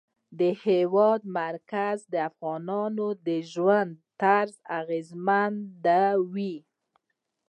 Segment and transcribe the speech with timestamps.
[0.39, 6.55] د هېواد مرکز د افغانانو د ژوند طرز اغېزمنوي.